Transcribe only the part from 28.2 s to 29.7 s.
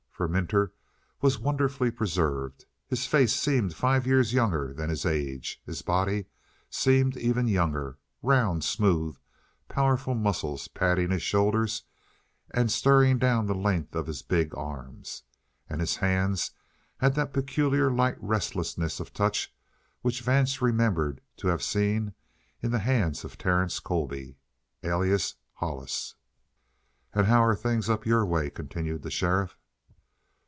way?" continued the sheriff.